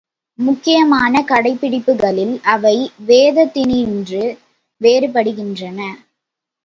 முக்கியமான 0.39 1.23
கடைப்பிடிகளில் 1.27 2.41
அவை 2.45 2.75
வேதத்தினின்றும் 3.07 4.33
வேறுபடுகின்றன. 4.81 5.79